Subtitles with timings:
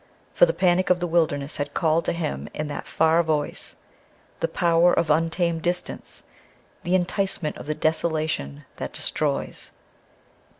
[0.33, 3.75] For the Panic of the Wilderness had called to him in that far voice
[4.39, 6.23] the Power of untamed Distance
[6.81, 9.69] the Enticement of the Desolation that destroys.